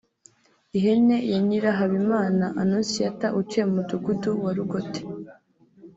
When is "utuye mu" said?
3.39-3.73